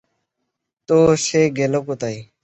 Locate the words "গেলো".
1.57-1.79